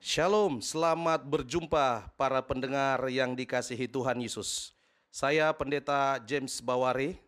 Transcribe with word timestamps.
Shalom, 0.00 0.64
selamat 0.64 1.28
berjumpa 1.28 2.16
para 2.16 2.40
pendengar 2.40 3.04
yang 3.12 3.36
dikasihi 3.36 3.84
Tuhan 3.84 4.16
Yesus. 4.24 4.72
Saya 5.12 5.52
Pendeta 5.52 6.16
James 6.24 6.64
Bawari 6.64 7.20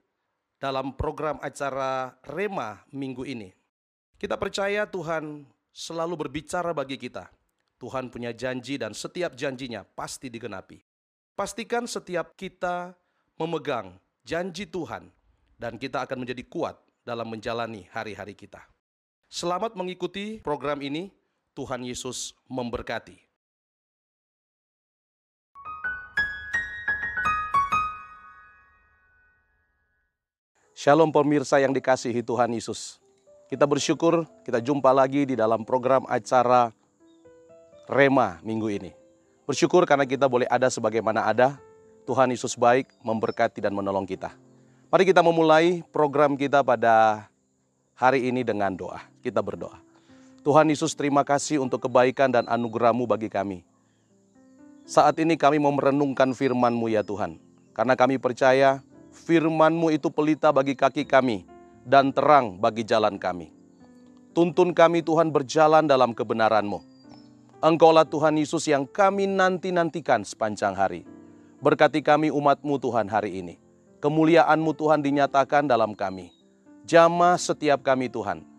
dalam 0.57 0.97
program 0.97 1.37
acara 1.45 2.17
Rema 2.25 2.81
minggu 2.89 3.29
ini. 3.29 3.53
Kita 4.17 4.41
percaya 4.41 4.89
Tuhan 4.89 5.45
selalu 5.69 6.25
berbicara 6.25 6.73
bagi 6.73 6.97
kita. 6.97 7.29
Tuhan 7.77 8.09
punya 8.09 8.33
janji 8.33 8.81
dan 8.81 8.97
setiap 8.97 9.37
janjinya 9.37 9.85
pasti 9.85 10.33
digenapi. 10.33 10.81
Pastikan 11.37 11.85
setiap 11.85 12.33
kita 12.41 12.97
memegang 13.37 14.01
janji 14.25 14.65
Tuhan 14.65 15.13
dan 15.61 15.77
kita 15.77 16.09
akan 16.09 16.25
menjadi 16.25 16.41
kuat 16.49 16.81
dalam 17.05 17.29
menjalani 17.29 17.85
hari-hari 17.93 18.33
kita. 18.33 18.65
Selamat 19.29 19.77
mengikuti 19.77 20.41
program 20.41 20.81
ini. 20.81 21.13
Tuhan 21.53 21.85
Yesus 21.85 22.33
memberkati. 22.49 23.21
Shalom 30.73 31.13
pemirsa 31.13 31.61
yang 31.61 31.77
dikasihi 31.77 32.25
Tuhan 32.25 32.57
Yesus. 32.57 32.99
Kita 33.53 33.69
bersyukur 33.69 34.25
kita 34.49 34.65
jumpa 34.65 34.91
lagi 34.97 35.29
di 35.29 35.37
dalam 35.37 35.63
program 35.63 36.09
acara 36.09 36.73
Rema 37.85 38.41
minggu 38.41 38.73
ini. 38.73 38.91
Bersyukur 39.45 39.85
karena 39.85 40.09
kita 40.09 40.25
boleh 40.33 40.49
ada 40.49 40.73
sebagaimana 40.73 41.29
ada. 41.29 41.61
Tuhan 42.09 42.33
Yesus 42.33 42.57
baik 42.59 42.91
memberkati 43.05 43.61
dan 43.63 43.77
menolong 43.77 44.09
kita. 44.09 44.33
Mari 44.91 45.05
kita 45.07 45.21
memulai 45.23 45.85
program 45.95 46.35
kita 46.35 46.65
pada 46.65 47.29
hari 47.95 48.27
ini 48.27 48.43
dengan 48.43 48.75
doa. 48.75 49.05
Kita 49.23 49.39
berdoa. 49.39 49.92
Tuhan 50.43 50.67
Yesus 50.67 50.99
terima 50.99 51.23
kasih 51.23 51.63
untuk 51.63 51.87
kebaikan 51.87 52.27
dan 52.27 52.51
anugerahmu 52.51 53.07
bagi 53.07 53.31
kami. 53.31 53.63
Saat 54.83 55.23
ini 55.23 55.39
kami 55.39 55.63
mau 55.63 55.71
merenungkan 55.71 56.35
firman-Mu 56.35 56.91
ya 56.91 57.07
Tuhan. 57.07 57.39
Karena 57.71 57.95
kami 57.95 58.19
percaya 58.19 58.83
firman-Mu 59.15 59.95
itu 59.95 60.11
pelita 60.11 60.51
bagi 60.51 60.75
kaki 60.75 61.07
kami 61.07 61.47
dan 61.87 62.11
terang 62.11 62.59
bagi 62.59 62.83
jalan 62.83 63.23
kami. 63.23 63.55
Tuntun 64.35 64.75
kami 64.75 65.07
Tuhan 65.07 65.31
berjalan 65.31 65.87
dalam 65.87 66.11
kebenaran-Mu. 66.11 66.83
Engkaulah 67.63 68.03
Tuhan 68.03 68.35
Yesus 68.35 68.67
yang 68.67 68.83
kami 68.83 69.31
nanti-nantikan 69.31 70.27
sepanjang 70.27 70.75
hari. 70.75 71.07
Berkati 71.63 72.03
kami 72.03 72.35
umat-Mu 72.35 72.83
Tuhan 72.83 73.07
hari 73.07 73.39
ini. 73.39 73.55
Kemuliaan-Mu 74.03 74.75
Tuhan 74.75 75.07
dinyatakan 75.07 75.71
dalam 75.71 75.95
kami. 75.95 76.35
Jamah 76.83 77.39
setiap 77.39 77.87
kami 77.87 78.11
Tuhan 78.11 78.52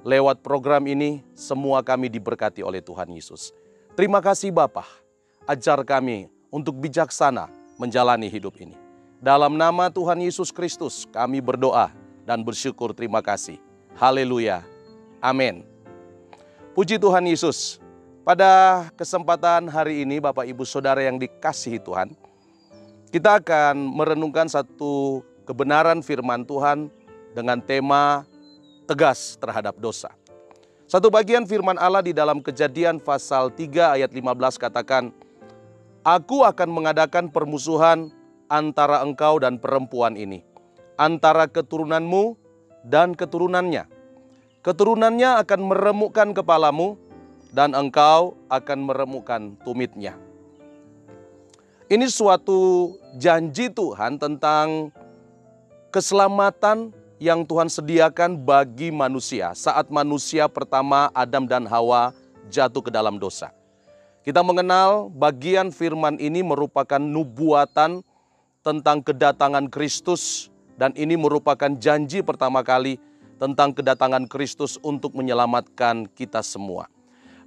Lewat 0.00 0.40
program 0.40 0.80
ini, 0.88 1.20
semua 1.36 1.84
kami 1.84 2.08
diberkati 2.08 2.64
oleh 2.64 2.80
Tuhan 2.80 3.12
Yesus. 3.12 3.52
Terima 3.92 4.24
kasih 4.24 4.48
Bapa, 4.48 4.88
ajar 5.44 5.84
kami 5.84 6.32
untuk 6.48 6.72
bijaksana 6.80 7.52
menjalani 7.76 8.32
hidup 8.32 8.56
ini. 8.56 8.72
Dalam 9.20 9.60
nama 9.60 9.92
Tuhan 9.92 10.16
Yesus 10.24 10.48
Kristus, 10.48 11.04
kami 11.12 11.44
berdoa 11.44 11.92
dan 12.24 12.40
bersyukur 12.40 12.96
terima 12.96 13.20
kasih. 13.20 13.60
Haleluya. 13.92 14.64
Amin. 15.20 15.68
Puji 16.72 16.96
Tuhan 16.96 17.28
Yesus. 17.28 17.76
Pada 18.24 18.88
kesempatan 18.96 19.68
hari 19.68 20.08
ini 20.08 20.16
Bapak 20.16 20.48
Ibu 20.48 20.64
Saudara 20.64 21.04
yang 21.04 21.20
dikasihi 21.20 21.76
Tuhan, 21.76 22.16
kita 23.12 23.36
akan 23.44 23.76
merenungkan 23.76 24.48
satu 24.48 25.20
kebenaran 25.44 26.00
firman 26.00 26.48
Tuhan 26.48 26.88
dengan 27.36 27.60
tema 27.60 28.24
tegas 28.90 29.38
terhadap 29.38 29.78
dosa. 29.78 30.10
Satu 30.90 31.06
bagian 31.06 31.46
firman 31.46 31.78
Allah 31.78 32.02
di 32.02 32.10
dalam 32.10 32.42
kejadian 32.42 32.98
pasal 32.98 33.54
3 33.54 33.94
ayat 33.94 34.10
15 34.10 34.58
katakan, 34.58 35.14
Aku 36.02 36.42
akan 36.42 36.66
mengadakan 36.66 37.30
permusuhan 37.30 38.10
antara 38.50 39.06
engkau 39.06 39.38
dan 39.38 39.62
perempuan 39.62 40.18
ini, 40.18 40.42
antara 40.98 41.46
keturunanmu 41.46 42.34
dan 42.82 43.14
keturunannya. 43.14 43.86
Keturunannya 44.66 45.38
akan 45.46 45.60
meremukkan 45.70 46.28
kepalamu, 46.34 46.98
dan 47.54 47.74
engkau 47.74 48.38
akan 48.50 48.78
meremukkan 48.86 49.58
tumitnya. 49.66 50.14
Ini 51.90 52.06
suatu 52.06 52.94
janji 53.18 53.66
Tuhan 53.70 54.18
tentang 54.22 54.94
keselamatan 55.90 56.94
yang 57.20 57.44
Tuhan 57.44 57.68
sediakan 57.68 58.40
bagi 58.40 58.88
manusia 58.88 59.52
saat 59.52 59.92
manusia 59.92 60.48
pertama 60.48 61.12
Adam 61.12 61.44
dan 61.44 61.68
Hawa 61.68 62.16
jatuh 62.48 62.80
ke 62.80 62.88
dalam 62.88 63.20
dosa. 63.20 63.52
Kita 64.24 64.40
mengenal 64.40 65.12
bagian 65.12 65.68
firman 65.68 66.16
ini 66.16 66.40
merupakan 66.40 66.96
nubuatan 66.96 68.00
tentang 68.64 69.04
kedatangan 69.04 69.68
Kristus 69.68 70.48
dan 70.80 70.96
ini 70.96 71.20
merupakan 71.20 71.68
janji 71.76 72.24
pertama 72.24 72.64
kali 72.64 72.96
tentang 73.36 73.76
kedatangan 73.76 74.24
Kristus 74.24 74.80
untuk 74.80 75.12
menyelamatkan 75.12 76.08
kita 76.16 76.40
semua. 76.40 76.88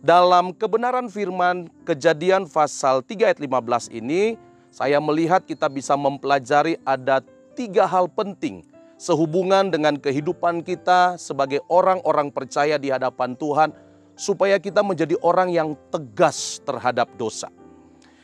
Dalam 0.05 0.53
kebenaran 0.53 1.09
firman 1.09 1.66
kejadian 1.81 2.45
pasal 2.45 3.01
3 3.01 3.34
ayat 3.34 3.40
15 3.41 3.90
ini, 3.90 4.38
saya 4.69 5.01
melihat 5.01 5.41
kita 5.45 5.66
bisa 5.66 5.97
mempelajari 5.97 6.78
ada 6.85 7.25
tiga 7.53 7.85
hal 7.85 8.09
penting 8.09 8.72
sehubungan 9.03 9.68
dengan 9.68 10.00
kehidupan 10.00 10.64
kita 10.64 11.19
sebagai 11.19 11.59
orang-orang 11.68 12.31
percaya 12.31 12.80
di 12.80 12.88
hadapan 12.88 13.36
Tuhan, 13.36 13.75
supaya 14.16 14.56
kita 14.64 14.80
menjadi 14.80 15.19
orang 15.19 15.52
yang 15.52 15.75
tegas 15.91 16.64
terhadap 16.64 17.12
dosa. 17.19 17.52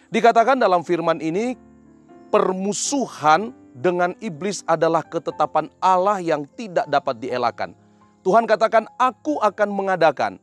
Dikatakan 0.07 0.55
dalam 0.55 0.87
firman 0.87 1.19
ini, 1.19 1.59
permusuhan 2.31 3.51
dengan 3.75 4.15
iblis 4.23 4.63
adalah 4.63 5.03
ketetapan 5.03 5.67
Allah 5.83 6.23
yang 6.23 6.47
tidak 6.55 6.87
dapat 6.87 7.19
dielakkan. 7.19 7.75
Tuhan 8.23 8.47
katakan, 8.47 8.87
"Aku 8.95 9.35
akan 9.43 9.69
mengadakan 9.75 10.39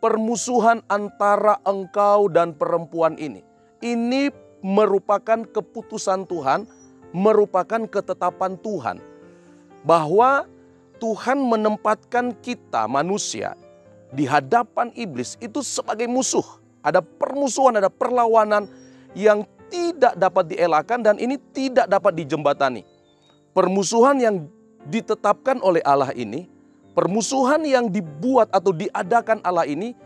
permusuhan 0.00 0.80
antara 0.88 1.60
engkau 1.68 2.32
dan 2.32 2.56
perempuan 2.56 3.20
ini." 3.20 3.44
Ini 3.84 4.32
merupakan 4.64 5.44
keputusan 5.44 6.24
Tuhan, 6.24 6.64
merupakan 7.12 7.84
ketetapan 7.84 8.56
Tuhan 8.64 9.13
bahwa 9.84 10.48
Tuhan 10.98 11.36
menempatkan 11.36 12.32
kita 12.40 12.88
manusia 12.88 13.52
di 14.10 14.24
hadapan 14.24 14.88
iblis 14.96 15.36
itu 15.38 15.60
sebagai 15.60 16.08
musuh. 16.08 16.44
Ada 16.80 17.00
permusuhan, 17.00 17.80
ada 17.80 17.88
perlawanan 17.92 18.68
yang 19.16 19.44
tidak 19.68 20.16
dapat 20.16 20.52
dielakkan 20.52 21.00
dan 21.04 21.16
ini 21.20 21.36
tidak 21.52 21.88
dapat 21.88 22.12
dijembatani. 22.16 22.84
Permusuhan 23.52 24.16
yang 24.20 24.48
ditetapkan 24.88 25.60
oleh 25.64 25.80
Allah 25.84 26.12
ini, 26.12 26.48
permusuhan 26.92 27.64
yang 27.64 27.88
dibuat 27.88 28.52
atau 28.52 28.72
diadakan 28.74 29.40
Allah 29.44 29.64
ini 29.64 29.96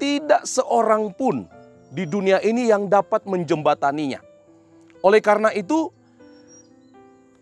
tidak 0.00 0.48
seorang 0.48 1.12
pun 1.12 1.46
di 1.92 2.08
dunia 2.08 2.40
ini 2.40 2.72
yang 2.72 2.88
dapat 2.88 3.28
menjembataninya. 3.28 4.18
Oleh 5.04 5.20
karena 5.20 5.52
itu, 5.52 5.92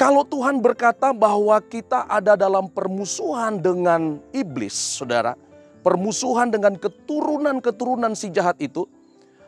kalau 0.01 0.25
Tuhan 0.25 0.65
berkata 0.65 1.13
bahwa 1.13 1.61
kita 1.61 2.09
ada 2.09 2.33
dalam 2.33 2.73
permusuhan 2.73 3.61
dengan 3.61 4.17
iblis, 4.33 4.73
saudara, 4.73 5.37
permusuhan 5.85 6.49
dengan 6.49 6.73
keturunan-keturunan 6.81 8.17
si 8.17 8.33
jahat 8.33 8.57
itu, 8.65 8.89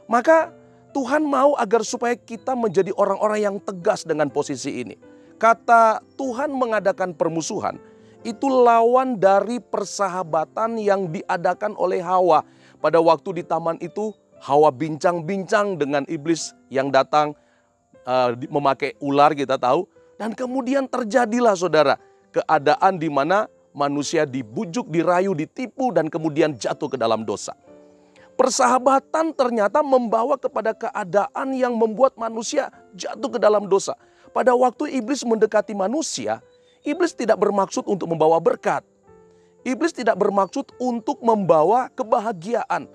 maka 0.05 0.53
Tuhan 0.93 1.25
mau 1.25 1.57
agar 1.57 1.81
supaya 1.89 2.12
kita 2.12 2.53
menjadi 2.53 2.93
orang-orang 3.01 3.41
yang 3.41 3.57
tegas 3.65 4.05
dengan 4.05 4.29
posisi 4.29 4.85
ini. 4.85 5.01
Kata 5.41 6.05
Tuhan 6.21 6.53
mengadakan 6.53 7.17
permusuhan, 7.17 7.81
itu 8.21 8.45
lawan 8.45 9.17
dari 9.17 9.57
persahabatan 9.57 10.77
yang 10.77 11.09
diadakan 11.09 11.73
oleh 11.81 12.05
Hawa. 12.05 12.45
Pada 12.77 13.01
waktu 13.01 13.41
di 13.41 13.43
taman 13.49 13.81
itu, 13.81 14.12
Hawa 14.37 14.69
bincang-bincang 14.69 15.81
dengan 15.81 16.05
iblis 16.12 16.53
yang 16.69 16.93
datang 16.93 17.32
uh, 18.05 18.37
memakai 18.53 18.93
ular 19.00 19.32
kita 19.32 19.56
tahu 19.56 19.88
dan 20.23 20.39
kemudian 20.39 20.87
terjadilah 20.87 21.59
saudara 21.59 21.99
keadaan 22.31 22.95
di 22.95 23.11
mana 23.11 23.51
manusia 23.75 24.23
dibujuk, 24.23 24.87
dirayu, 24.87 25.35
ditipu 25.35 25.91
dan 25.91 26.07
kemudian 26.07 26.55
jatuh 26.55 26.87
ke 26.87 26.95
dalam 26.95 27.27
dosa. 27.27 27.59
Persahabatan 28.39 29.35
ternyata 29.35 29.83
membawa 29.83 30.39
kepada 30.39 30.79
keadaan 30.79 31.59
yang 31.59 31.75
membuat 31.75 32.15
manusia 32.15 32.71
jatuh 32.95 33.35
ke 33.35 33.39
dalam 33.43 33.67
dosa. 33.67 33.99
Pada 34.31 34.55
waktu 34.55 34.95
iblis 34.95 35.27
mendekati 35.27 35.75
manusia, 35.75 36.39
iblis 36.87 37.19
tidak 37.19 37.43
bermaksud 37.43 37.83
untuk 37.91 38.07
membawa 38.07 38.39
berkat. 38.39 38.87
Iblis 39.67 39.91
tidak 39.91 40.23
bermaksud 40.23 40.71
untuk 40.79 41.19
membawa 41.19 41.91
kebahagiaan. 41.99 42.87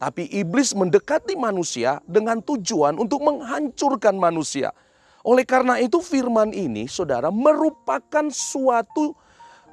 Tapi 0.00 0.32
iblis 0.32 0.72
mendekati 0.72 1.36
manusia 1.36 2.00
dengan 2.08 2.40
tujuan 2.40 2.96
untuk 2.96 3.20
menghancurkan 3.20 4.16
manusia 4.16 4.72
oleh 5.20 5.44
karena 5.44 5.76
itu 5.76 6.00
firman 6.00 6.52
ini 6.56 6.88
saudara 6.88 7.28
merupakan 7.28 8.24
suatu 8.32 9.12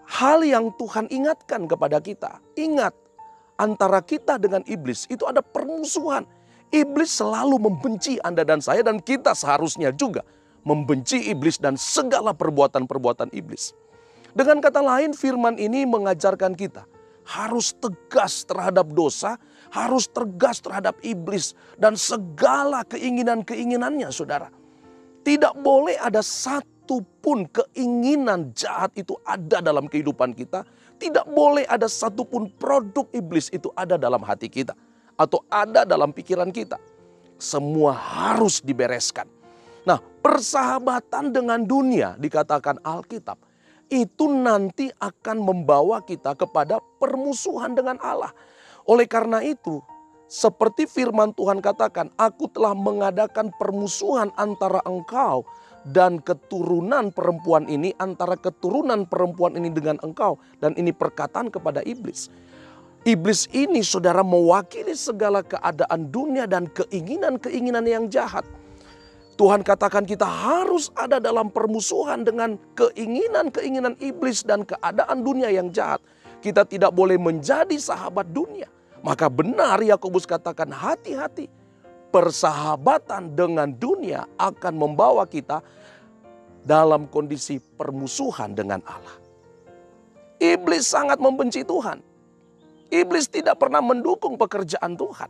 hal 0.08 0.44
yang 0.44 0.72
Tuhan 0.76 1.08
ingatkan 1.08 1.68
kepada 1.68 2.04
kita. 2.04 2.44
Ingat 2.60 2.92
antara 3.60 4.04
kita 4.04 4.36
dengan 4.36 4.64
iblis 4.68 5.08
itu 5.08 5.24
ada 5.24 5.40
permusuhan. 5.40 6.28
Iblis 6.68 7.24
selalu 7.24 7.64
membenci 7.64 8.20
Anda 8.28 8.44
dan 8.44 8.60
saya 8.60 8.84
dan 8.84 9.00
kita 9.00 9.32
seharusnya 9.32 9.96
juga 9.96 10.28
membenci 10.68 11.32
iblis 11.32 11.56
dan 11.56 11.80
segala 11.80 12.36
perbuatan-perbuatan 12.36 13.32
iblis. 13.32 13.72
Dengan 14.36 14.60
kata 14.60 14.84
lain 14.84 15.16
firman 15.16 15.56
ini 15.56 15.88
mengajarkan 15.88 16.60
kita 16.60 16.84
harus 17.28 17.72
tegas 17.76 18.44
terhadap 18.44 18.88
dosa, 18.92 19.40
harus 19.72 20.12
tegas 20.12 20.60
terhadap 20.60 20.96
iblis 21.04 21.56
dan 21.80 21.96
segala 21.96 22.84
keinginan-keinginannya 22.88 24.12
saudara. 24.12 24.52
Tidak 25.28 25.60
boleh 25.60 26.00
ada 26.00 26.24
satu 26.24 27.04
pun 27.20 27.44
keinginan 27.52 28.56
jahat 28.56 28.96
itu 28.96 29.12
ada 29.28 29.60
dalam 29.60 29.92
kehidupan 29.92 30.32
kita. 30.32 30.64
Tidak 30.96 31.28
boleh 31.28 31.68
ada 31.68 31.92
satupun 31.92 32.48
produk 32.56 33.04
iblis 33.12 33.52
itu 33.52 33.68
ada 33.76 34.00
dalam 34.00 34.24
hati 34.24 34.48
kita 34.48 34.72
atau 35.20 35.44
ada 35.52 35.84
dalam 35.84 36.16
pikiran 36.16 36.48
kita. 36.48 36.80
Semua 37.36 37.92
harus 37.92 38.64
dibereskan. 38.64 39.28
Nah, 39.84 40.00
persahabatan 40.00 41.36
dengan 41.36 41.60
dunia 41.60 42.16
dikatakan 42.16 42.80
Alkitab 42.80 43.36
itu 43.92 44.32
nanti 44.32 44.88
akan 44.96 45.44
membawa 45.44 46.08
kita 46.08 46.40
kepada 46.40 46.80
permusuhan 47.04 47.76
dengan 47.76 48.00
Allah. 48.00 48.32
Oleh 48.88 49.04
karena 49.04 49.44
itu, 49.44 49.84
seperti 50.28 50.84
firman 50.88 51.32
Tuhan 51.32 51.64
katakan, 51.64 52.12
"Aku 52.20 52.52
telah 52.52 52.76
mengadakan 52.76 53.52
permusuhan 53.56 54.28
antara 54.36 54.84
engkau 54.84 55.48
dan 55.88 56.20
keturunan 56.20 57.16
perempuan 57.16 57.64
ini, 57.72 57.96
antara 57.96 58.36
keturunan 58.36 59.08
perempuan 59.08 59.56
ini 59.56 59.72
dengan 59.72 59.96
engkau." 60.04 60.36
Dan 60.60 60.76
ini 60.76 60.92
perkataan 60.92 61.48
kepada 61.48 61.80
iblis. 61.88 62.28
Iblis 63.08 63.48
ini 63.56 63.80
saudara 63.88 64.20
mewakili 64.20 64.92
segala 64.92 65.40
keadaan 65.40 66.12
dunia 66.12 66.44
dan 66.44 66.68
keinginan-keinginan 66.76 67.88
yang 67.88 68.12
jahat. 68.12 68.44
Tuhan 69.40 69.64
katakan 69.64 70.04
kita 70.04 70.28
harus 70.28 70.92
ada 70.92 71.24
dalam 71.24 71.48
permusuhan 71.48 72.28
dengan 72.28 72.60
keinginan-keinginan 72.76 73.96
iblis 74.04 74.44
dan 74.44 74.68
keadaan 74.68 75.24
dunia 75.24 75.48
yang 75.48 75.72
jahat. 75.72 76.04
Kita 76.44 76.68
tidak 76.68 76.92
boleh 76.92 77.16
menjadi 77.16 77.80
sahabat 77.80 78.28
dunia. 78.28 78.68
Maka 79.06 79.30
benar 79.30 79.82
Yakobus 79.82 80.26
katakan 80.26 80.70
hati-hati. 80.74 81.50
Persahabatan 82.08 83.36
dengan 83.36 83.68
dunia 83.70 84.26
akan 84.40 84.74
membawa 84.74 85.28
kita 85.28 85.60
dalam 86.64 87.08
kondisi 87.08 87.60
permusuhan 87.60 88.56
dengan 88.56 88.80
Allah. 88.88 89.18
Iblis 90.40 90.88
sangat 90.88 91.20
membenci 91.20 91.68
Tuhan. 91.68 92.00
Iblis 92.88 93.28
tidak 93.28 93.60
pernah 93.60 93.84
mendukung 93.84 94.40
pekerjaan 94.40 94.96
Tuhan. 94.96 95.30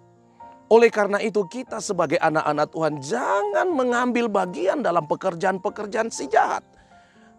Oleh 0.67 0.91
karena 0.91 1.17
itu 1.23 1.47
kita 1.47 1.79
sebagai 1.79 2.19
anak-anak 2.19 2.67
Tuhan 2.75 2.93
jangan 2.99 3.67
mengambil 3.71 4.27
bagian 4.27 4.83
dalam 4.83 5.07
pekerjaan-pekerjaan 5.07 6.11
si 6.11 6.27
jahat. 6.27 6.61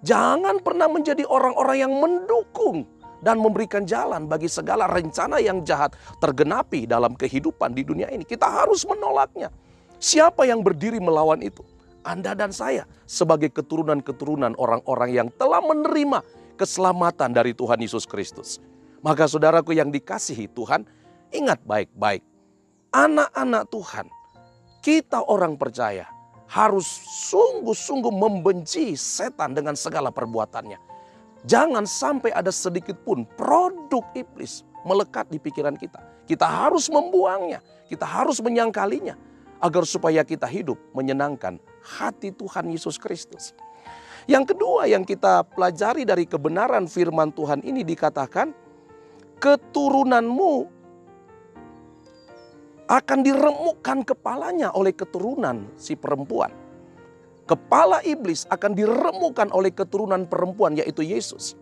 Jangan 0.00 0.64
pernah 0.64 0.88
menjadi 0.88 1.28
orang-orang 1.28 1.76
yang 1.76 1.92
mendukung 1.92 2.88
dan 3.22 3.42
memberikan 3.42 3.82
jalan 3.82 4.26
bagi 4.30 4.46
segala 4.46 4.86
rencana 4.86 5.42
yang 5.42 5.62
jahat 5.66 5.94
tergenapi 6.22 6.86
dalam 6.86 7.14
kehidupan 7.14 7.74
di 7.74 7.82
dunia 7.82 8.08
ini. 8.10 8.22
Kita 8.22 8.46
harus 8.46 8.86
menolaknya. 8.86 9.50
Siapa 9.98 10.46
yang 10.46 10.62
berdiri 10.62 11.02
melawan 11.02 11.42
itu? 11.42 11.66
Anda 12.06 12.32
dan 12.32 12.54
saya 12.54 12.86
sebagai 13.04 13.50
keturunan-keturunan 13.50 14.54
orang-orang 14.56 15.10
yang 15.10 15.28
telah 15.34 15.58
menerima 15.60 16.22
keselamatan 16.54 17.34
dari 17.34 17.52
Tuhan 17.52 17.82
Yesus 17.82 18.06
Kristus. 18.06 18.62
Maka 19.02 19.30
saudaraku 19.30 19.74
yang 19.74 19.94
dikasihi 19.94 20.50
Tuhan, 20.50 20.86
ingat 21.30 21.62
baik-baik. 21.62 22.22
Anak-anak 22.90 23.68
Tuhan, 23.70 24.06
kita 24.80 25.22
orang 25.28 25.54
percaya 25.60 26.08
harus 26.48 26.88
sungguh-sungguh 27.28 28.10
membenci 28.10 28.96
setan 28.96 29.52
dengan 29.52 29.76
segala 29.76 30.08
perbuatannya. 30.08 30.87
Jangan 31.46 31.86
sampai 31.86 32.34
ada 32.34 32.50
sedikit 32.50 32.98
pun 33.06 33.22
produk 33.38 34.02
iblis 34.18 34.66
melekat 34.82 35.30
di 35.30 35.38
pikiran 35.38 35.78
kita. 35.78 36.02
Kita 36.26 36.44
harus 36.44 36.90
membuangnya, 36.90 37.62
kita 37.86 38.04
harus 38.04 38.42
menyangkalinya 38.42 39.14
agar 39.58 39.82
supaya 39.86 40.22
kita 40.22 40.46
hidup 40.46 40.78
menyenangkan 40.94 41.58
hati 41.82 42.30
Tuhan 42.34 42.70
Yesus 42.70 42.98
Kristus. 42.98 43.54
Yang 44.28 44.54
kedua 44.54 44.84
yang 44.84 45.08
kita 45.08 45.40
pelajari 45.46 46.04
dari 46.04 46.28
kebenaran 46.28 46.84
firman 46.84 47.32
Tuhan 47.32 47.64
ini 47.64 47.80
dikatakan 47.80 48.52
keturunanmu 49.40 50.54
akan 52.88 53.18
diremukkan 53.20 53.98
kepalanya 54.04 54.72
oleh 54.72 54.92
keturunan 54.92 55.72
si 55.80 55.96
perempuan. 55.96 56.67
Kepala 57.48 58.04
iblis 58.04 58.44
akan 58.52 58.76
diremukkan 58.76 59.48
oleh 59.56 59.72
keturunan 59.72 60.28
perempuan 60.28 60.76
yaitu 60.76 61.00
Yesus. 61.00 61.56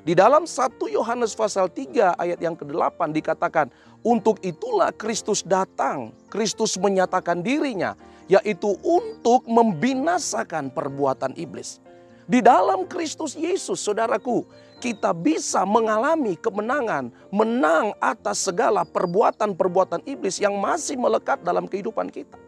Di 0.00 0.16
dalam 0.16 0.48
1 0.48 0.80
Yohanes 0.88 1.36
pasal 1.36 1.68
3 1.68 2.16
ayat 2.16 2.40
yang 2.40 2.56
ke-8 2.56 3.12
dikatakan, 3.12 3.68
untuk 4.00 4.40
itulah 4.40 4.94
Kristus 4.96 5.44
datang, 5.44 6.16
Kristus 6.32 6.80
menyatakan 6.80 7.44
dirinya, 7.44 7.92
yaitu 8.32 8.80
untuk 8.80 9.44
membinasakan 9.44 10.72
perbuatan 10.72 11.36
iblis. 11.36 11.84
Di 12.24 12.40
dalam 12.40 12.88
Kristus 12.88 13.36
Yesus, 13.36 13.82
saudaraku, 13.82 14.48
kita 14.80 15.12
bisa 15.12 15.66
mengalami 15.68 16.38
kemenangan, 16.38 17.12
menang 17.28 17.92
atas 18.00 18.46
segala 18.46 18.88
perbuatan-perbuatan 18.88 20.00
iblis 20.08 20.40
yang 20.40 20.56
masih 20.56 20.96
melekat 20.96 21.44
dalam 21.44 21.68
kehidupan 21.68 22.08
kita. 22.08 22.45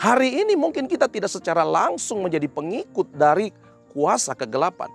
Hari 0.00 0.40
ini 0.40 0.56
mungkin 0.56 0.88
kita 0.88 1.12
tidak 1.12 1.28
secara 1.28 1.60
langsung 1.60 2.24
menjadi 2.24 2.48
pengikut 2.48 3.12
dari 3.12 3.52
kuasa 3.92 4.32
kegelapan. 4.32 4.88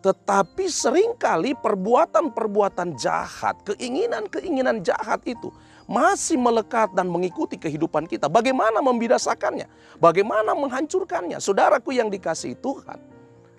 Tetapi 0.00 0.64
sering 0.72 1.12
kali 1.20 1.52
perbuatan-perbuatan 1.52 2.96
jahat, 2.96 3.60
keinginan-keinginan 3.68 4.80
jahat 4.80 5.20
itu 5.28 5.52
masih 5.84 6.40
melekat 6.40 6.88
dan 6.96 7.12
mengikuti 7.12 7.60
kehidupan 7.60 8.08
kita. 8.08 8.24
Bagaimana 8.24 8.80
membinasakannya? 8.80 9.68
Bagaimana 10.00 10.56
menghancurkannya? 10.56 11.44
Saudaraku 11.44 11.92
yang 11.92 12.08
dikasih 12.08 12.56
Tuhan, 12.56 13.04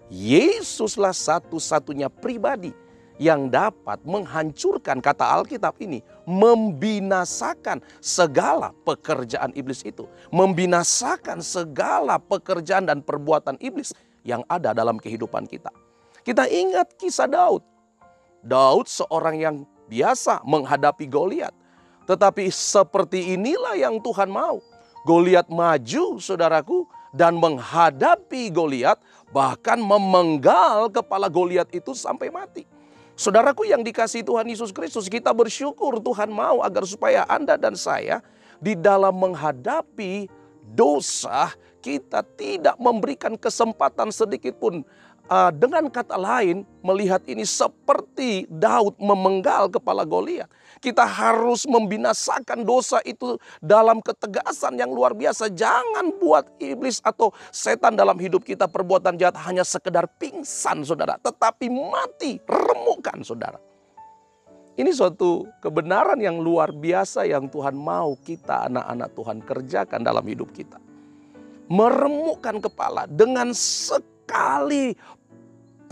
Yesuslah 0.09 1.13
satu-satunya 1.13 2.09
pribadi 2.09 2.74
yang 3.19 3.51
dapat 3.51 4.00
menghancurkan 4.07 5.04
kata 5.04 5.27
Alkitab 5.27 5.75
ini, 5.83 6.00
membinasakan 6.24 7.83
segala 8.00 8.71
pekerjaan 8.88 9.51
iblis 9.54 9.83
itu, 9.83 10.07
membinasakan 10.31 11.44
segala 11.44 12.16
pekerjaan 12.16 12.88
dan 12.88 13.04
perbuatan 13.04 13.59
iblis 13.59 13.92
yang 14.23 14.42
ada 14.47 14.71
dalam 14.71 14.95
kehidupan 14.95 15.45
kita. 15.45 15.69
Kita 16.23 16.47
ingat 16.47 16.95
kisah 16.95 17.28
Daud. 17.28 17.61
Daud 18.40 18.88
seorang 18.88 19.35
yang 19.35 19.56
biasa 19.92 20.40
menghadapi 20.47 21.04
Goliat, 21.11 21.52
tetapi 22.07 22.47
seperti 22.47 23.35
inilah 23.35 23.76
yang 23.76 23.99
Tuhan 23.99 24.31
mau. 24.31 24.64
Goliat 25.04 25.52
maju, 25.52 26.23
saudaraku, 26.23 26.88
dan 27.11 27.35
menghadapi 27.35 28.47
Goliat 28.47 28.95
bahkan 29.35 29.76
memenggal 29.76 30.88
kepala 30.88 31.28
Goliat 31.28 31.68
itu 31.76 31.92
sampai 31.92 32.31
mati. 32.31 32.79
Saudaraku 33.19 33.68
yang 33.68 33.83
dikasih 33.83 34.23
Tuhan 34.23 34.47
Yesus 34.47 34.71
Kristus, 34.71 35.11
kita 35.11 35.35
bersyukur 35.35 35.99
Tuhan 35.99 36.31
mau 36.31 36.64
agar 36.64 36.88
supaya 36.88 37.28
Anda 37.28 37.59
dan 37.59 37.76
saya 37.76 38.23
di 38.64 38.80
dalam 38.80 39.11
menghadapi 39.11 40.31
dosa 40.71 41.52
kita 41.83 42.23
tidak 42.40 42.80
memberikan 42.80 43.35
kesempatan 43.35 44.16
sedikit 44.16 44.56
pun 44.56 44.88
uh, 45.28 45.52
dengan 45.52 45.92
kata 45.92 46.16
lain 46.16 46.64
melihat 46.80 47.19
ini 47.28 47.44
seperti 47.44 48.47
Daud 48.47 48.95
memenggal 48.95 49.68
kepala 49.68 50.07
Goliat. 50.07 50.47
Kita 50.80 51.04
harus 51.04 51.68
membinasakan 51.68 52.64
dosa 52.64 53.04
itu 53.04 53.36
dalam 53.59 54.00
ketegasan 54.00 54.80
yang 54.80 54.90
luar 54.95 55.12
biasa. 55.12 55.52
Jangan 55.52 56.16
buat 56.16 56.48
iblis 56.57 57.04
atau 57.04 57.36
setan 57.52 58.00
dalam 58.00 58.16
hidup 58.16 58.48
kita 58.48 58.66
perbuatan 58.71 59.19
jahat 59.19 59.36
hanya 59.44 59.68
sekedar 59.68 60.07
pingsan 60.16 60.88
saudara. 60.88 61.19
Tetapi 61.19 61.68
mati, 61.68 62.40
remukan 62.48 63.19
saudara. 63.28 63.59
Ini 64.80 64.95
suatu 64.95 65.44
kebenaran 65.59 66.16
yang 66.24 66.40
luar 66.40 66.71
biasa 66.71 67.28
yang 67.28 67.52
Tuhan 67.52 67.76
mau 67.76 68.16
kita 68.16 68.71
anak-anak 68.71 69.09
Tuhan 69.12 69.38
kerjakan 69.44 70.02
dalam 70.07 70.24
hidup 70.24 70.56
kita. 70.56 70.80
Meremukkan 71.68 72.64
kepala 72.64 73.04
dengan 73.12 73.52
sekali 73.52 74.95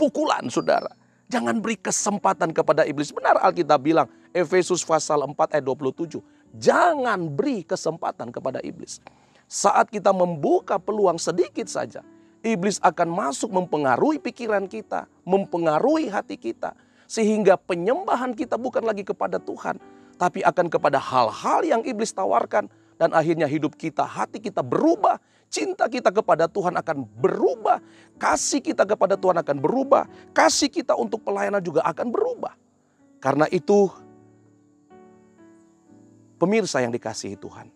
pukulan 0.00 0.48
saudara. 0.48 0.88
Jangan 1.28 1.60
beri 1.60 1.76
kesempatan 1.76 2.56
kepada 2.56 2.88
iblis. 2.88 3.12
Benar 3.12 3.36
Alkitab 3.44 3.84
bilang, 3.84 4.08
Efesus 4.32 4.84
pasal 4.84 5.24
4 5.24 5.58
ayat 5.58 5.64
27. 5.64 6.20
Jangan 6.56 7.28
beri 7.28 7.64
kesempatan 7.64 8.32
kepada 8.32 8.60
iblis. 8.64 9.00
Saat 9.48 9.88
kita 9.88 10.12
membuka 10.12 10.76
peluang 10.76 11.16
sedikit 11.16 11.68
saja, 11.68 12.04
iblis 12.44 12.76
akan 12.84 13.08
masuk 13.08 13.48
mempengaruhi 13.48 14.20
pikiran 14.20 14.68
kita, 14.68 15.08
mempengaruhi 15.24 16.12
hati 16.12 16.36
kita. 16.36 16.76
Sehingga 17.08 17.56
penyembahan 17.56 18.36
kita 18.36 18.60
bukan 18.60 18.84
lagi 18.84 19.00
kepada 19.00 19.40
Tuhan, 19.40 19.80
tapi 20.20 20.44
akan 20.44 20.68
kepada 20.68 21.00
hal-hal 21.00 21.64
yang 21.64 21.80
iblis 21.88 22.12
tawarkan 22.12 22.68
dan 23.00 23.14
akhirnya 23.16 23.48
hidup 23.48 23.72
kita, 23.78 24.04
hati 24.04 24.42
kita 24.42 24.60
berubah, 24.60 25.16
cinta 25.48 25.88
kita 25.88 26.12
kepada 26.12 26.44
Tuhan 26.50 26.76
akan 26.76 27.08
berubah, 27.16 27.80
kasih 28.20 28.60
kita 28.60 28.84
kepada 28.84 29.16
Tuhan 29.16 29.40
akan 29.40 29.56
berubah, 29.56 30.04
kasih 30.36 30.68
kita 30.68 30.92
untuk 30.98 31.24
pelayanan 31.24 31.64
juga 31.64 31.80
akan 31.88 32.12
berubah. 32.12 32.52
Karena 33.22 33.48
itu 33.48 33.88
pemirsa 36.38 36.80
yang 36.80 36.94
dikasihi 36.94 37.34
Tuhan. 37.36 37.68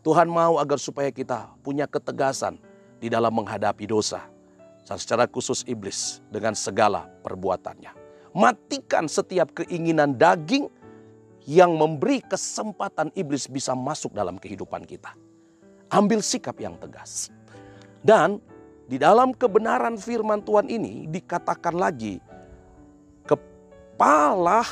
Tuhan 0.00 0.28
mau 0.28 0.56
agar 0.56 0.80
supaya 0.80 1.08
kita 1.12 1.52
punya 1.60 1.84
ketegasan 1.84 2.56
di 3.00 3.08
dalam 3.08 3.32
menghadapi 3.32 3.88
dosa. 3.88 4.28
Dan 4.84 4.98
secara 4.98 5.30
khusus 5.30 5.62
iblis 5.70 6.18
dengan 6.34 6.50
segala 6.56 7.06
perbuatannya. 7.22 7.94
Matikan 8.34 9.06
setiap 9.06 9.54
keinginan 9.62 10.18
daging 10.18 10.66
yang 11.46 11.78
memberi 11.78 12.18
kesempatan 12.26 13.14
iblis 13.14 13.46
bisa 13.46 13.70
masuk 13.70 14.10
dalam 14.10 14.34
kehidupan 14.34 14.82
kita. 14.82 15.14
Ambil 15.94 16.22
sikap 16.26 16.58
yang 16.58 16.74
tegas. 16.78 17.30
Dan 18.02 18.42
di 18.90 18.98
dalam 18.98 19.30
kebenaran 19.30 19.94
firman 19.94 20.42
Tuhan 20.42 20.66
ini 20.66 21.06
dikatakan 21.06 21.78
lagi, 21.78 22.18
kepala 23.22 24.66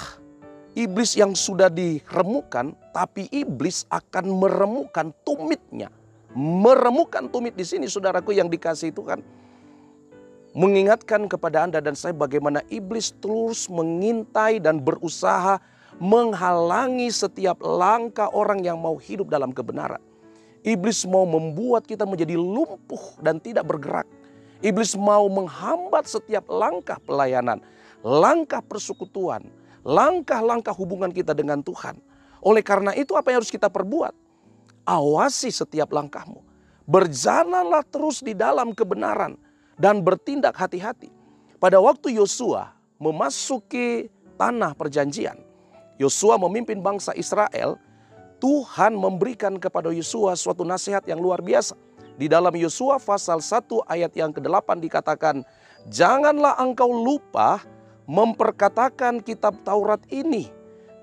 iblis 0.78 1.18
yang 1.18 1.34
sudah 1.34 1.66
diremukan, 1.66 2.78
tapi 2.94 3.26
iblis 3.34 3.82
akan 3.90 4.38
meremukan 4.38 5.10
tumitnya 5.26 5.90
meremukan 6.36 7.26
tumit 7.26 7.56
di 7.56 7.64
sini 7.64 7.88
saudaraku 7.88 8.36
yang 8.36 8.46
dikasih 8.46 8.92
Tuhan. 8.92 9.20
Mengingatkan 10.56 11.28
kepada 11.28 11.66
Anda 11.68 11.78
dan 11.78 11.94
saya 11.94 12.16
bagaimana 12.16 12.64
iblis 12.72 13.14
terus 13.20 13.66
mengintai 13.70 14.58
dan 14.58 14.80
berusaha 14.80 15.60
menghalangi 15.98 17.10
setiap 17.12 17.62
langkah 17.62 18.30
orang 18.32 18.64
yang 18.64 18.80
mau 18.80 18.96
hidup 18.96 19.28
dalam 19.28 19.54
kebenaran. 19.54 20.00
Iblis 20.66 21.06
mau 21.06 21.22
membuat 21.26 21.86
kita 21.86 22.02
menjadi 22.02 22.34
lumpuh 22.34 23.22
dan 23.22 23.38
tidak 23.38 23.70
bergerak. 23.70 24.08
Iblis 24.58 24.98
mau 24.98 25.30
menghambat 25.30 26.10
setiap 26.10 26.50
langkah 26.50 26.98
pelayanan, 27.06 27.62
langkah 28.02 28.58
persekutuan, 28.58 29.46
langkah-langkah 29.88 30.76
hubungan 30.76 31.08
kita 31.08 31.32
dengan 31.32 31.64
Tuhan. 31.64 31.96
Oleh 32.44 32.60
karena 32.60 32.92
itu 32.92 33.16
apa 33.16 33.32
yang 33.32 33.40
harus 33.40 33.48
kita 33.48 33.72
perbuat? 33.72 34.28
awasi 34.88 35.52
setiap 35.52 35.92
langkahmu. 35.92 36.40
Berjalanlah 36.88 37.84
terus 37.84 38.24
di 38.24 38.32
dalam 38.32 38.72
kebenaran 38.72 39.36
dan 39.76 40.00
bertindak 40.00 40.56
hati-hati. 40.56 41.12
Pada 41.60 41.76
waktu 41.76 42.16
Yosua 42.16 42.72
memasuki 42.96 44.08
tanah 44.40 44.72
perjanjian, 44.72 45.36
Yosua 46.00 46.40
memimpin 46.40 46.80
bangsa 46.80 47.12
Israel, 47.12 47.76
Tuhan 48.40 48.96
memberikan 48.96 49.60
kepada 49.60 49.92
Yosua 49.92 50.32
suatu 50.32 50.64
nasihat 50.64 51.04
yang 51.04 51.20
luar 51.20 51.44
biasa. 51.44 51.76
Di 52.16 52.26
dalam 52.26 52.50
Yosua 52.56 52.96
pasal 52.98 53.44
1 53.44 53.84
ayat 53.84 54.10
yang 54.16 54.32
ke-8 54.32 54.80
dikatakan, 54.80 55.44
Janganlah 55.86 56.56
engkau 56.58 56.90
lupa 56.90 57.62
memperkatakan 58.08 59.20
kitab 59.20 59.60
Taurat 59.62 60.00
ini, 60.08 60.48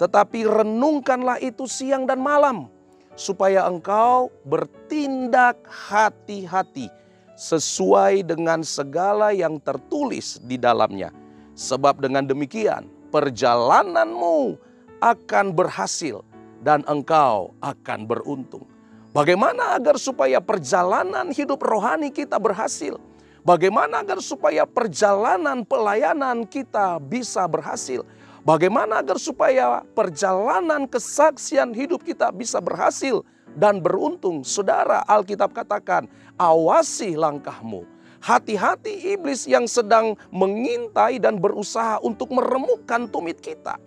tetapi 0.01 0.49
renungkanlah 0.49 1.37
itu 1.39 1.69
siang 1.69 2.09
dan 2.09 2.17
malam, 2.17 2.67
supaya 3.13 3.69
engkau 3.69 4.33
bertindak 4.43 5.61
hati-hati 5.69 6.89
sesuai 7.37 8.25
dengan 8.25 8.65
segala 8.65 9.31
yang 9.31 9.61
tertulis 9.61 10.41
di 10.43 10.57
dalamnya. 10.57 11.13
Sebab 11.55 12.03
dengan 12.03 12.27
demikian 12.27 12.91
perjalananmu 13.13 14.59
akan 14.99 15.45
berhasil 15.55 16.19
dan 16.59 16.83
engkau 16.89 17.55
akan 17.63 18.03
beruntung. 18.03 18.67
Bagaimana 19.15 19.79
agar 19.79 19.95
supaya 19.95 20.43
perjalanan 20.43 21.31
hidup 21.31 21.63
rohani 21.63 22.11
kita 22.11 22.35
berhasil? 22.35 22.99
Bagaimana 23.45 24.01
agar 24.01 24.17
supaya 24.25 24.65
perjalanan 24.65 25.61
pelayanan 25.61 26.49
kita 26.49 26.97
bisa 26.97 27.45
berhasil? 27.45 28.01
Bagaimana 28.41 29.05
agar 29.05 29.21
supaya 29.21 29.85
perjalanan 29.93 30.89
kesaksian 30.89 31.69
hidup 31.77 32.01
kita 32.01 32.33
bisa 32.33 32.57
berhasil 32.57 33.21
dan 33.53 33.77
beruntung? 33.77 34.41
Saudara, 34.41 35.05
Alkitab 35.05 35.53
katakan, 35.53 36.09
awasi 36.41 37.13
langkahmu. 37.13 37.85
Hati-hati 38.17 39.13
iblis 39.13 39.45
yang 39.45 39.69
sedang 39.69 40.17
mengintai 40.33 41.21
dan 41.21 41.37
berusaha 41.37 42.01
untuk 42.01 42.33
meremukkan 42.33 43.05
tumit 43.13 43.37
kita. 43.37 43.77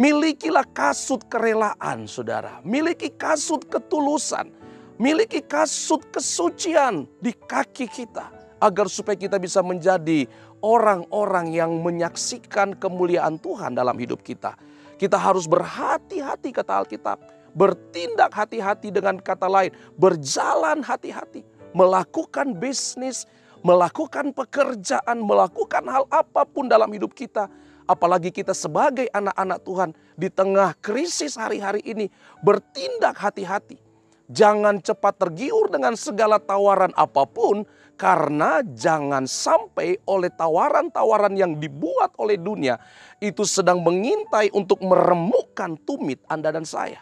Milikilah 0.00 0.64
kasut 0.72 1.28
kerelaan, 1.28 2.08
saudara. 2.08 2.64
Miliki 2.64 3.12
kasut 3.12 3.68
ketulusan. 3.68 4.48
Miliki 4.96 5.44
kasut 5.44 6.08
kesucian 6.08 7.04
di 7.20 7.36
kaki 7.36 7.84
kita. 7.84 8.35
Agar 8.66 8.90
supaya 8.90 9.14
kita 9.14 9.38
bisa 9.38 9.62
menjadi 9.62 10.26
orang-orang 10.58 11.54
yang 11.54 11.70
menyaksikan 11.86 12.74
kemuliaan 12.74 13.38
Tuhan 13.38 13.78
dalam 13.78 13.94
hidup 13.94 14.26
kita. 14.26 14.58
Kita 14.98 15.14
harus 15.14 15.46
berhati-hati 15.46 16.50
kata 16.50 16.82
Alkitab. 16.82 17.22
Bertindak 17.54 18.34
hati-hati 18.34 18.90
dengan 18.90 19.22
kata 19.22 19.46
lain. 19.46 19.70
Berjalan 19.94 20.82
hati-hati. 20.82 21.46
Melakukan 21.78 22.58
bisnis, 22.58 23.30
melakukan 23.62 24.34
pekerjaan, 24.34 25.22
melakukan 25.22 25.86
hal 25.86 26.10
apa 26.10 26.42
pun 26.42 26.66
dalam 26.66 26.90
hidup 26.90 27.14
kita. 27.14 27.46
Apalagi 27.86 28.34
kita 28.34 28.50
sebagai 28.50 29.06
anak-anak 29.14 29.62
Tuhan 29.62 29.90
di 30.18 30.26
tengah 30.26 30.74
krisis 30.82 31.38
hari-hari 31.38 31.86
ini. 31.86 32.10
Bertindak 32.42 33.14
hati-hati. 33.14 33.78
Jangan 34.26 34.82
cepat 34.82 35.22
tergiur 35.22 35.70
dengan 35.70 35.94
segala 35.94 36.42
tawaran 36.42 36.90
apa 36.98 37.22
pun, 37.30 37.62
karena 37.96 38.60
jangan 38.76 39.24
sampai 39.24 39.96
oleh 40.04 40.28
tawaran-tawaran 40.28 41.32
yang 41.32 41.56
dibuat 41.56 42.12
oleh 42.20 42.36
dunia 42.36 42.76
itu 43.24 43.42
sedang 43.48 43.80
mengintai 43.80 44.52
untuk 44.52 44.84
meremukkan 44.84 45.80
tumit 45.88 46.20
Anda 46.28 46.52
dan 46.52 46.68
saya. 46.68 47.00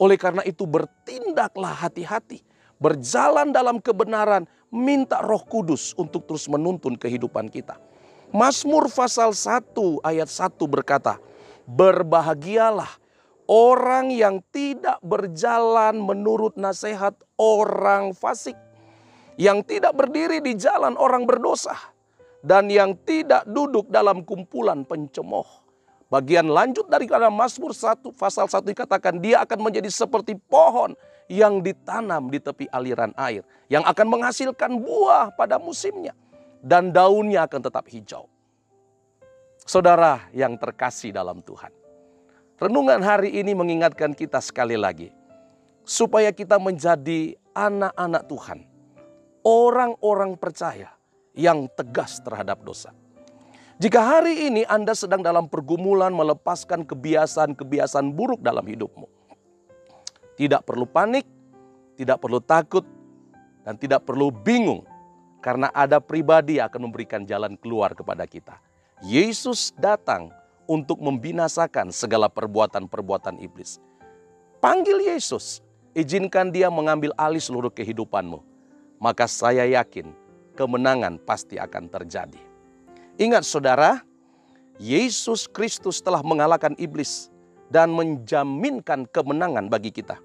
Oleh 0.00 0.16
karena 0.16 0.40
itu 0.48 0.64
bertindaklah 0.64 1.76
hati-hati. 1.76 2.40
Berjalan 2.80 3.52
dalam 3.52 3.76
kebenaran, 3.76 4.48
minta 4.72 5.20
roh 5.20 5.44
kudus 5.44 5.92
untuk 6.00 6.24
terus 6.24 6.48
menuntun 6.48 6.96
kehidupan 6.96 7.52
kita. 7.52 7.76
Mazmur 8.32 8.88
pasal 8.88 9.36
1 9.36 9.76
ayat 10.00 10.32
1 10.32 10.56
berkata, 10.64 11.20
Berbahagialah 11.68 12.88
orang 13.44 14.08
yang 14.08 14.40
tidak 14.48 14.96
berjalan 15.04 16.00
menurut 16.00 16.56
nasihat 16.56 17.12
orang 17.36 18.16
fasik 18.16 18.56
yang 19.40 19.64
tidak 19.64 19.96
berdiri 19.96 20.44
di 20.44 20.52
jalan 20.52 21.00
orang 21.00 21.24
berdosa, 21.24 21.72
dan 22.44 22.68
yang 22.68 22.92
tidak 23.08 23.48
duduk 23.48 23.88
dalam 23.88 24.20
kumpulan 24.20 24.84
pencemooh. 24.84 25.48
Bagian 26.12 26.50
lanjut 26.50 26.90
dari 26.90 27.08
kata 27.08 27.32
Mazmur 27.32 27.72
1 27.72 28.04
pasal 28.12 28.50
1 28.50 28.66
dikatakan 28.68 29.16
dia 29.16 29.40
akan 29.46 29.70
menjadi 29.70 29.88
seperti 29.88 30.36
pohon 30.36 30.92
yang 31.30 31.62
ditanam 31.62 32.26
di 32.28 32.42
tepi 32.42 32.66
aliran 32.68 33.14
air 33.14 33.46
yang 33.70 33.86
akan 33.86 34.18
menghasilkan 34.18 34.74
buah 34.82 35.30
pada 35.38 35.56
musimnya 35.62 36.12
dan 36.58 36.90
daunnya 36.90 37.46
akan 37.46 37.62
tetap 37.62 37.86
hijau. 37.86 38.26
Saudara 39.62 40.26
yang 40.34 40.58
terkasih 40.58 41.14
dalam 41.14 41.40
Tuhan. 41.46 41.70
Renungan 42.58 43.00
hari 43.00 43.38
ini 43.38 43.54
mengingatkan 43.54 44.10
kita 44.10 44.42
sekali 44.42 44.74
lagi 44.74 45.14
supaya 45.86 46.34
kita 46.34 46.58
menjadi 46.58 47.38
anak-anak 47.54 48.26
Tuhan 48.26 48.69
orang-orang 49.46 50.36
percaya 50.36 50.92
yang 51.32 51.70
tegas 51.72 52.20
terhadap 52.20 52.60
dosa. 52.60 52.92
Jika 53.80 53.96
hari 53.96 54.52
ini 54.52 54.68
Anda 54.68 54.92
sedang 54.92 55.24
dalam 55.24 55.48
pergumulan 55.48 56.12
melepaskan 56.12 56.84
kebiasaan-kebiasaan 56.84 58.12
buruk 58.12 58.44
dalam 58.44 58.60
hidupmu, 58.68 59.08
tidak 60.36 60.68
perlu 60.68 60.84
panik, 60.84 61.24
tidak 61.96 62.20
perlu 62.20 62.44
takut, 62.44 62.84
dan 63.64 63.80
tidak 63.80 64.04
perlu 64.04 64.28
bingung 64.28 64.84
karena 65.40 65.72
ada 65.72 65.96
pribadi 65.96 66.60
yang 66.60 66.68
akan 66.68 66.92
memberikan 66.92 67.24
jalan 67.24 67.56
keluar 67.56 67.96
kepada 67.96 68.28
kita. 68.28 68.60
Yesus 69.00 69.72
datang 69.80 70.28
untuk 70.68 71.00
membinasakan 71.00 71.88
segala 71.88 72.28
perbuatan-perbuatan 72.28 73.40
iblis. 73.40 73.80
Panggil 74.60 75.08
Yesus, 75.08 75.64
izinkan 75.96 76.52
dia 76.52 76.68
mengambil 76.68 77.16
alih 77.16 77.40
seluruh 77.40 77.72
kehidupanmu 77.72 78.49
maka 79.00 79.24
saya 79.24 79.64
yakin 79.64 80.12
kemenangan 80.54 81.16
pasti 81.24 81.56
akan 81.56 81.88
terjadi. 81.88 82.38
Ingat 83.16 83.48
saudara, 83.48 84.04
Yesus 84.76 85.48
Kristus 85.48 86.04
telah 86.04 86.20
mengalahkan 86.20 86.76
iblis 86.76 87.32
dan 87.72 87.92
menjaminkan 87.96 89.08
kemenangan 89.08 89.72
bagi 89.72 89.88
kita. 89.92 90.20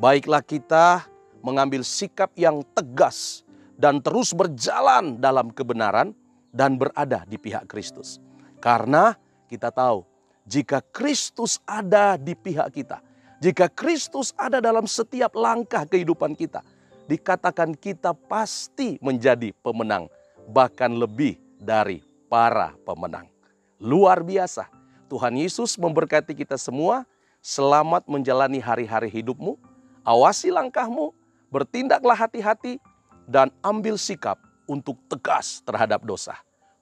Baiklah 0.00 0.40
kita 0.40 1.08
mengambil 1.44 1.84
sikap 1.84 2.32
yang 2.36 2.64
tegas 2.72 3.44
dan 3.76 4.00
terus 4.00 4.32
berjalan 4.32 5.20
dalam 5.20 5.52
kebenaran 5.52 6.16
dan 6.52 6.80
berada 6.80 7.24
di 7.28 7.36
pihak 7.36 7.68
Kristus. 7.68 8.20
Karena 8.60 9.12
kita 9.48 9.68
tahu 9.68 10.04
jika 10.48 10.80
Kristus 10.92 11.60
ada 11.68 12.16
di 12.16 12.32
pihak 12.32 12.72
kita, 12.72 13.00
jika 13.40 13.68
Kristus 13.68 14.32
ada 14.36 14.60
dalam 14.60 14.88
setiap 14.88 15.36
langkah 15.36 15.84
kehidupan 15.84 16.32
kita, 16.32 16.64
dikatakan 17.06 17.74
kita 17.74 18.12
pasti 18.14 18.98
menjadi 18.98 19.54
pemenang, 19.62 20.10
bahkan 20.50 20.90
lebih 20.90 21.38
dari 21.58 22.02
para 22.26 22.74
pemenang. 22.82 23.30
Luar 23.78 24.22
biasa. 24.22 24.66
Tuhan 25.06 25.38
Yesus 25.38 25.78
memberkati 25.78 26.34
kita 26.34 26.58
semua. 26.58 27.06
Selamat 27.38 28.02
menjalani 28.10 28.58
hari-hari 28.58 29.06
hidupmu. 29.06 29.54
Awasi 30.02 30.50
langkahmu, 30.50 31.14
bertindaklah 31.50 32.18
hati-hati, 32.18 32.82
dan 33.26 33.50
ambil 33.62 33.98
sikap 33.98 34.38
untuk 34.66 34.98
tegas 35.06 35.62
terhadap 35.62 36.02
dosa. 36.02 36.34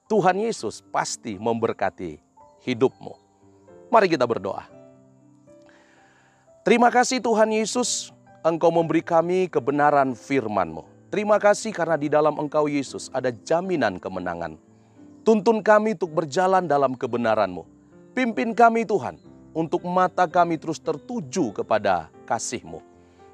Tuhan 0.08 0.36
Yesus 0.40 0.84
pasti 0.92 1.40
memberkati 1.40 2.20
hidupmu. 2.64 3.16
Mari 3.92 4.08
kita 4.12 4.24
berdoa. 4.28 4.68
Terima 6.64 6.88
kasih 6.88 7.20
Tuhan 7.20 7.52
Yesus, 7.52 8.13
Engkau 8.44 8.68
memberi 8.68 9.00
kami 9.00 9.48
kebenaran 9.48 10.12
firman-Mu. 10.12 10.84
Terima 11.08 11.40
kasih 11.40 11.72
karena 11.72 11.96
di 11.96 12.12
dalam 12.12 12.36
Engkau 12.36 12.68
Yesus 12.68 13.08
ada 13.08 13.32
jaminan 13.32 13.96
kemenangan. 13.96 14.60
Tuntun 15.24 15.64
kami 15.64 15.96
untuk 15.96 16.12
berjalan 16.12 16.68
dalam 16.68 16.92
kebenaran-Mu. 16.92 17.64
Pimpin 18.12 18.52
kami 18.52 18.84
Tuhan, 18.84 19.16
untuk 19.56 19.80
mata 19.88 20.28
kami 20.28 20.60
terus 20.60 20.76
tertuju 20.76 21.56
kepada 21.56 22.12
kasih-Mu. 22.28 22.84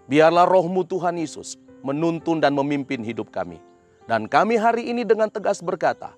Biarlah 0.07 0.47
rohmu 0.47 0.87
Tuhan 0.87 1.19
Yesus 1.19 1.59
menuntun 1.83 2.38
dan 2.38 2.55
memimpin 2.55 3.02
hidup 3.02 3.35
kami. 3.35 3.59
Dan 4.07 4.31
kami 4.31 4.62
hari 4.62 4.95
ini 4.95 5.02
dengan 5.02 5.26
tegas 5.26 5.59
berkata, 5.59 6.14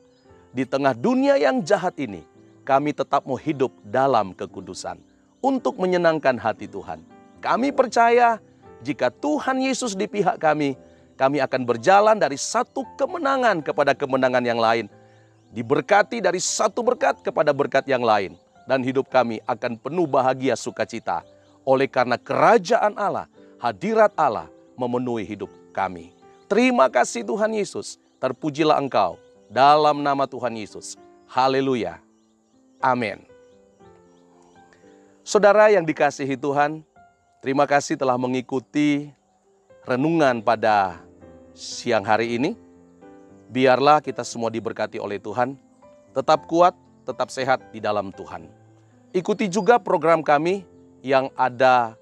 di 0.53 0.69
tengah 0.69 0.93
dunia 0.93 1.41
yang 1.41 1.65
jahat 1.65 1.97
ini, 1.97 2.29
kami 2.61 2.93
tetap 2.93 3.25
mau 3.25 3.41
hidup 3.41 3.73
dalam 3.89 4.37
kekudusan 4.37 5.01
untuk 5.41 5.81
menyenangkan 5.81 6.37
hati 6.37 6.69
Tuhan. 6.69 7.01
Kami 7.41 7.73
percaya 7.73 8.37
jika 8.83 9.15
Tuhan 9.15 9.63
Yesus 9.63 9.95
di 9.95 10.11
pihak 10.11 10.43
kami, 10.43 10.75
kami 11.15 11.39
akan 11.39 11.63
berjalan 11.63 12.19
dari 12.19 12.35
satu 12.35 12.83
kemenangan 12.99 13.63
kepada 13.63 13.95
kemenangan 13.95 14.43
yang 14.43 14.59
lain. 14.59 14.91
Diberkati 15.55 16.19
dari 16.19 16.43
satu 16.43 16.83
berkat 16.83 17.23
kepada 17.23 17.55
berkat 17.55 17.87
yang 17.87 18.03
lain. 18.03 18.35
Dan 18.67 18.83
hidup 18.83 19.11
kami 19.11 19.43
akan 19.47 19.79
penuh 19.79 20.07
bahagia 20.07 20.59
sukacita. 20.59 21.23
Oleh 21.63 21.87
karena 21.87 22.19
kerajaan 22.19 22.95
Allah, 22.99 23.31
hadirat 23.63 24.11
Allah 24.19 24.51
memenuhi 24.75 25.23
hidup 25.23 25.51
kami. 25.71 26.11
Terima 26.51 26.91
kasih 26.91 27.23
Tuhan 27.23 27.55
Yesus. 27.55 28.03
Terpujilah 28.19 28.79
Engkau 28.79 29.19
dalam 29.51 30.03
nama 30.03 30.27
Tuhan 30.27 30.55
Yesus. 30.59 30.99
Haleluya. 31.31 31.99
Amin. 32.83 33.23
Saudara 35.23 35.71
yang 35.71 35.87
dikasihi 35.87 36.35
Tuhan, 36.35 36.83
terima 37.43 37.67
kasih 37.67 37.99
telah 37.99 38.15
mengikuti 38.15 39.11
renungan 39.83 40.39
pada 40.41 41.03
siang 41.53 42.07
hari 42.07 42.39
ini. 42.39 42.55
Biarlah 43.53 44.01
kita 44.01 44.25
semua 44.25 44.49
diberkati 44.49 44.97
oleh 44.97 45.21
Tuhan, 45.21 45.59
tetap 46.17 46.49
kuat, 46.49 46.73
tetap 47.05 47.29
sehat 47.29 47.61
di 47.75 47.85
dalam 47.85 48.09
Tuhan. 48.15 48.49
Ikuti 49.13 49.45
juga 49.53 49.77
program 49.77 50.25
kami 50.25 50.65
yang 51.05 51.29
ada 51.37 51.99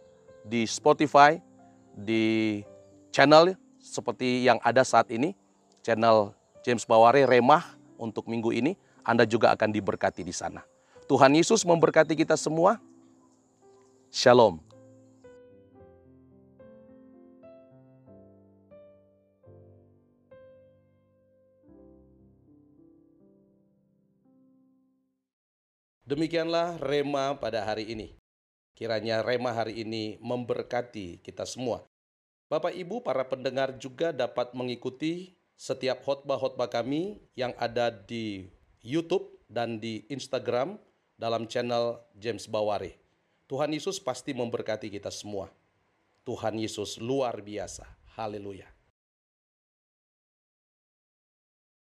di 0.47 0.62
Spotify, 0.68 1.42
di 1.90 2.62
channel 3.11 3.59
seperti 3.82 4.47
yang 4.47 4.62
ada 4.62 4.87
saat 4.87 5.11
ini, 5.11 5.35
channel 5.82 6.37
James 6.62 6.87
Baware 6.87 7.26
Remah 7.26 7.66
untuk 7.99 8.30
minggu 8.30 8.54
ini, 8.54 8.78
Anda 9.02 9.26
juga 9.26 9.50
akan 9.50 9.75
diberkati 9.75 10.23
di 10.23 10.30
sana. 10.30 10.62
Tuhan 11.11 11.35
Yesus 11.35 11.66
memberkati 11.66 12.14
kita 12.14 12.38
semua. 12.38 12.78
Shalom. 14.14 14.69
Demikianlah 26.10 26.75
rema 26.82 27.38
pada 27.38 27.62
hari 27.62 27.86
ini. 27.86 28.18
Kiranya 28.75 29.23
rema 29.23 29.54
hari 29.54 29.86
ini 29.86 30.18
memberkati 30.18 31.23
kita 31.23 31.46
semua. 31.46 31.86
Bapak 32.50 32.75
Ibu, 32.75 32.99
para 33.06 33.23
pendengar 33.23 33.78
juga 33.78 34.10
dapat 34.10 34.50
mengikuti 34.50 35.38
setiap 35.54 36.02
khotbah-khotbah 36.02 36.66
kami 36.66 37.23
yang 37.38 37.54
ada 37.54 37.94
di 37.94 38.50
YouTube 38.82 39.38
dan 39.46 39.78
di 39.78 40.02
Instagram 40.10 40.82
dalam 41.14 41.46
channel 41.46 42.02
James 42.18 42.50
Baware. 42.50 42.99
Tuhan 43.46 43.70
Yesus 43.70 44.02
pasti 44.02 44.34
memberkati 44.34 44.90
kita 44.90 45.14
semua. 45.14 45.46
Tuhan 46.26 46.58
Yesus 46.58 46.99
luar 46.99 47.38
biasa. 47.38 47.86
Haleluya. 48.18 48.79